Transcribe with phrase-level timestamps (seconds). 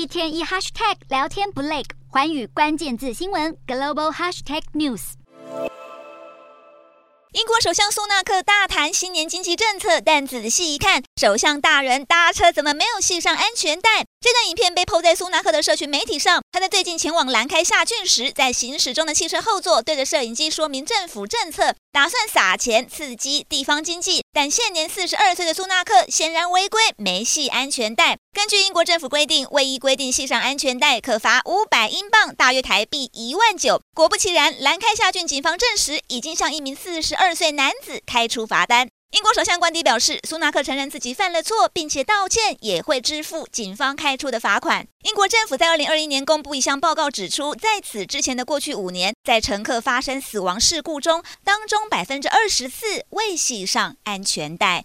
[0.00, 5.12] 一天一 hashtag 聊天不累，环宇关键字新闻 global hashtag news。
[7.32, 14.06] 英国首相苏纳克大谈新年经济政策，但仔细一看，首相大人搭车怎么没有系上安全带？
[14.22, 16.40] 这段影片被 PO 在苏纳克的社群媒体上。
[16.50, 24.22] 他在最近前往兰开夏郡时，在行驶中的汽车后座对着摄影机说明政府政策，打算撒钱刺激地方经济。
[24.32, 28.16] 但现年四十二岁的苏纳克显然违规，没系安全带。
[28.32, 33.82] 根据英国政府规定，未依规定系上安全带，可罚五百英镑，大约台币一万九。
[33.92, 38.88] 果不其然，兰开夏郡警方证实，已经向一名四十二岁男子开出罚单。
[39.10, 44.86] 英国首相官邸表示，苏纳克承认自己犯了错，并且道歉，也会支付警方开出的罚款。
[45.02, 54.78] 英国政府在二零二一年公布一项报告，指出，在此之前的过去五年，在乘客发生死亡事故中，当中百分之二十四未系上安全带。